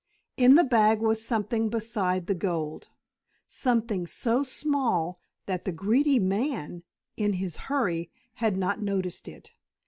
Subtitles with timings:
[0.35, 2.87] In the bag was something beside the gold
[3.47, 6.81] something so small that the greedy man
[7.17, 9.53] in his hurry had not noticed it.